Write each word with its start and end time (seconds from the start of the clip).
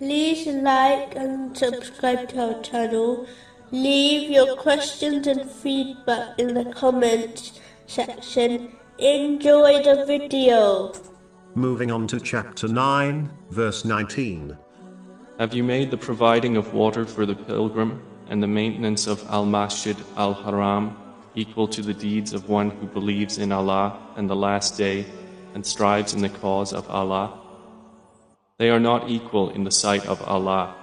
like 0.00 1.14
and 1.14 1.56
subscribe 1.56 2.28
to 2.30 2.54
our 2.54 2.62
channel. 2.62 3.26
Leave 3.70 4.30
your 4.30 4.56
questions 4.56 5.26
and 5.26 5.48
feedback 5.50 6.38
in 6.38 6.54
the 6.54 6.64
comments 6.72 7.60
section. 7.86 8.72
Enjoy 8.98 9.82
the 9.82 10.04
video. 10.06 10.92
Moving 11.54 11.90
on 11.90 12.06
to 12.08 12.18
chapter 12.20 12.66
9, 12.66 13.30
verse 13.50 13.84
19. 13.84 14.56
Have 15.38 15.54
you 15.54 15.62
made 15.62 15.90
the 15.90 15.96
providing 15.96 16.56
of 16.56 16.74
water 16.74 17.04
for 17.04 17.26
the 17.26 17.34
pilgrim 17.34 18.02
and 18.28 18.42
the 18.42 18.48
maintenance 18.48 19.06
of 19.06 19.24
Al 19.30 19.46
Masjid 19.46 19.96
Al 20.16 20.34
Haram 20.34 20.96
equal 21.34 21.68
to 21.68 21.82
the 21.82 21.94
deeds 21.94 22.32
of 22.32 22.48
one 22.48 22.70
who 22.70 22.86
believes 22.86 23.38
in 23.38 23.52
Allah 23.52 24.00
and 24.16 24.28
the 24.28 24.36
Last 24.36 24.76
Day 24.76 25.06
and 25.54 25.64
strives 25.64 26.14
in 26.14 26.22
the 26.22 26.28
cause 26.28 26.72
of 26.72 26.88
Allah? 26.88 27.43
They 28.56 28.70
are 28.70 28.78
not 28.78 29.10
equal 29.10 29.50
in 29.50 29.64
the 29.64 29.70
sight 29.72 30.06
of 30.06 30.22
Allah. 30.22 30.76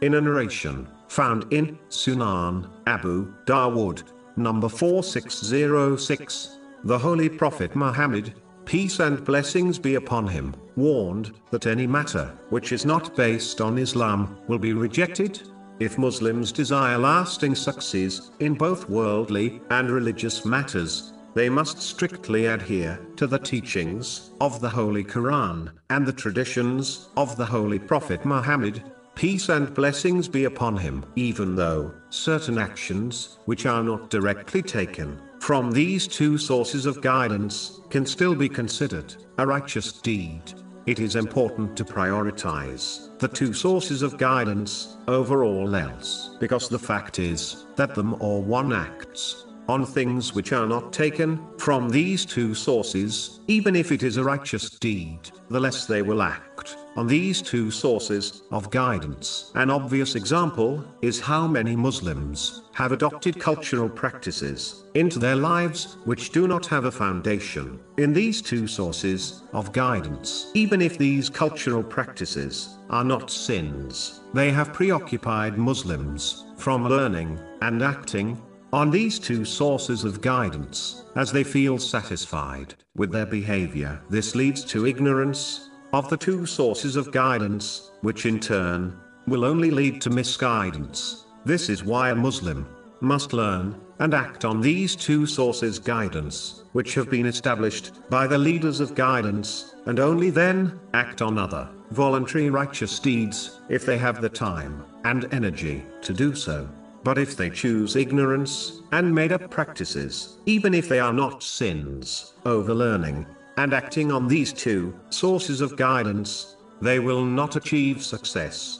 In 0.00 0.14
a 0.14 0.20
narration 0.20 0.86
found 1.08 1.52
in 1.52 1.76
Sunan 1.88 2.70
Abu 2.86 3.34
Dawood, 3.46 4.04
number 4.36 4.68
4606, 4.68 6.58
the 6.84 6.96
Holy 6.96 7.28
Prophet 7.28 7.74
Muhammad, 7.74 8.34
peace 8.64 9.00
and 9.00 9.24
blessings 9.24 9.76
be 9.76 9.96
upon 9.96 10.28
him, 10.28 10.54
warned 10.76 11.32
that 11.50 11.66
any 11.66 11.84
matter 11.84 12.32
which 12.50 12.70
is 12.70 12.86
not 12.86 13.16
based 13.16 13.60
on 13.60 13.76
Islam 13.76 14.38
will 14.46 14.60
be 14.60 14.72
rejected. 14.72 15.42
If 15.80 15.98
Muslims 15.98 16.52
desire 16.52 16.96
lasting 16.96 17.56
success 17.56 18.30
in 18.38 18.54
both 18.54 18.88
worldly 18.88 19.60
and 19.70 19.90
religious 19.90 20.44
matters, 20.44 21.12
they 21.34 21.48
must 21.48 21.80
strictly 21.80 22.46
adhere 22.46 22.98
to 23.16 23.26
the 23.26 23.38
teachings 23.38 24.30
of 24.40 24.60
the 24.60 24.68
Holy 24.68 25.04
Quran 25.04 25.70
and 25.90 26.06
the 26.06 26.12
traditions 26.12 27.08
of 27.16 27.36
the 27.36 27.44
Holy 27.44 27.78
Prophet 27.78 28.24
Muhammad. 28.24 28.82
Peace 29.14 29.48
and 29.48 29.74
blessings 29.74 30.28
be 30.28 30.44
upon 30.44 30.76
him, 30.76 31.04
even 31.14 31.54
though 31.54 31.92
certain 32.10 32.58
actions, 32.58 33.38
which 33.44 33.66
are 33.66 33.82
not 33.82 34.10
directly 34.10 34.62
taken 34.62 35.20
from 35.40 35.70
these 35.70 36.06
two 36.06 36.38
sources 36.38 36.86
of 36.86 37.00
guidance, 37.00 37.80
can 37.90 38.06
still 38.06 38.34
be 38.34 38.48
considered 38.48 39.14
a 39.38 39.46
righteous 39.46 39.92
deed. 39.92 40.42
It 40.86 40.98
is 40.98 41.16
important 41.16 41.76
to 41.76 41.84
prioritize 41.84 43.18
the 43.18 43.28
two 43.28 43.52
sources 43.52 44.02
of 44.02 44.16
guidance 44.16 44.96
over 45.06 45.44
all 45.44 45.76
else, 45.76 46.36
because 46.40 46.68
the 46.68 46.78
fact 46.78 47.18
is 47.18 47.66
that 47.76 47.94
them 47.94 48.16
or 48.20 48.42
one 48.42 48.72
acts 48.72 49.44
on 49.70 49.86
things 49.86 50.34
which 50.34 50.52
are 50.52 50.66
not 50.66 50.92
taken 50.92 51.40
from 51.56 51.88
these 51.88 52.26
two 52.26 52.54
sources, 52.54 53.38
even 53.46 53.76
if 53.76 53.92
it 53.92 54.02
is 54.02 54.16
a 54.16 54.24
righteous 54.24 54.68
deed, 54.68 55.20
the 55.48 55.60
less 55.60 55.86
they 55.86 56.02
will 56.02 56.22
act 56.22 56.76
on 56.96 57.06
these 57.06 57.40
two 57.40 57.70
sources 57.70 58.42
of 58.50 58.68
guidance. 58.70 59.52
An 59.54 59.70
obvious 59.70 60.16
example 60.16 60.84
is 61.02 61.20
how 61.20 61.46
many 61.46 61.76
Muslims 61.76 62.62
have 62.72 62.90
adopted 62.90 63.38
cultural 63.38 63.88
practices 63.88 64.82
into 64.94 65.20
their 65.20 65.36
lives 65.36 65.98
which 66.04 66.30
do 66.30 66.48
not 66.48 66.66
have 66.66 66.86
a 66.86 66.90
foundation 66.90 67.78
in 67.96 68.12
these 68.12 68.42
two 68.42 68.66
sources 68.66 69.44
of 69.52 69.72
guidance. 69.72 70.50
Even 70.54 70.82
if 70.82 70.98
these 70.98 71.30
cultural 71.30 71.84
practices 71.84 72.76
are 72.90 73.04
not 73.04 73.30
sins, 73.30 74.20
they 74.34 74.50
have 74.50 74.72
preoccupied 74.72 75.56
Muslims 75.56 76.44
from 76.56 76.88
learning 76.88 77.38
and 77.62 77.82
acting 77.82 78.36
on 78.72 78.90
these 78.90 79.18
two 79.18 79.44
sources 79.44 80.04
of 80.04 80.20
guidance, 80.20 81.04
as 81.16 81.32
they 81.32 81.42
feel 81.42 81.78
satisfied 81.78 82.74
with 82.96 83.10
their 83.10 83.26
behavior. 83.26 84.00
This 84.08 84.34
leads 84.34 84.64
to 84.66 84.86
ignorance 84.86 85.70
of 85.92 86.08
the 86.08 86.16
two 86.16 86.46
sources 86.46 86.96
of 86.96 87.10
guidance, 87.10 87.90
which 88.02 88.26
in 88.26 88.38
turn 88.38 88.96
will 89.26 89.44
only 89.44 89.70
lead 89.70 90.00
to 90.02 90.10
misguidance. 90.10 91.26
This 91.44 91.68
is 91.68 91.84
why 91.84 92.10
a 92.10 92.14
Muslim 92.14 92.66
must 93.00 93.32
learn 93.32 93.80
and 93.98 94.14
act 94.14 94.44
on 94.44 94.60
these 94.60 94.94
two 94.94 95.26
sources 95.26 95.78
guidance, 95.78 96.62
which 96.72 96.94
have 96.94 97.10
been 97.10 97.26
established 97.26 97.92
by 98.08 98.26
the 98.26 98.38
leaders 98.38 98.80
of 98.80 98.94
guidance, 98.94 99.74
and 99.86 99.98
only 99.98 100.30
then 100.30 100.78
act 100.94 101.22
on 101.22 101.38
other 101.38 101.68
voluntary 101.90 102.50
righteous 102.50 103.00
deeds 103.00 103.60
if 103.68 103.84
they 103.84 103.98
have 103.98 104.20
the 104.20 104.28
time 104.28 104.84
and 105.04 105.32
energy 105.34 105.84
to 106.02 106.12
do 106.12 106.34
so. 106.34 106.68
But 107.02 107.18
if 107.18 107.36
they 107.36 107.50
choose 107.50 107.96
ignorance, 107.96 108.82
and 108.92 109.14
made 109.14 109.32
up 109.32 109.50
practices, 109.50 110.38
even 110.46 110.74
if 110.74 110.88
they 110.88 111.00
are 111.00 111.12
not 111.12 111.42
sins, 111.42 112.34
overlearning, 112.44 113.26
and 113.56 113.72
acting 113.72 114.12
on 114.12 114.28
these 114.28 114.52
two 114.52 114.94
sources 115.10 115.60
of 115.60 115.76
guidance, 115.76 116.56
they 116.82 116.98
will 116.98 117.24
not 117.24 117.56
achieve 117.56 118.02
success. 118.02 118.79